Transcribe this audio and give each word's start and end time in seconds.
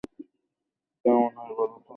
কেমন 1.05 1.31
হয় 1.37 1.53
বলো 1.57 1.75
তো? 1.75 1.89